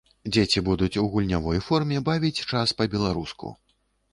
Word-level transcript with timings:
Дзеці 0.35 0.63
будуць 0.69 0.97
у 1.01 1.03
гульнявой 1.15 1.61
форме 1.67 2.01
бавіць 2.09 2.43
час 2.49 2.75
па-беларуску. 2.81 3.55